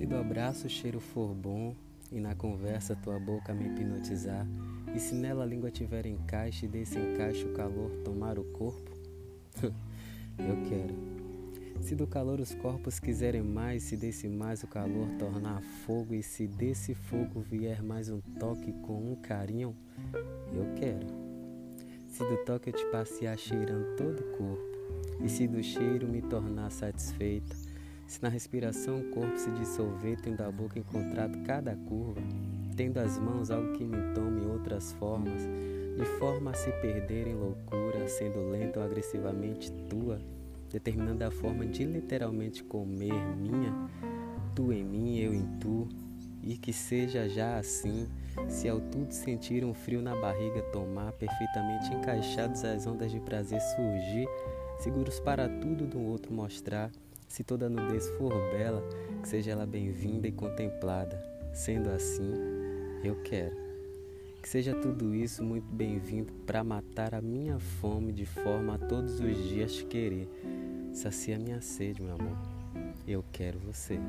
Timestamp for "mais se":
13.42-13.94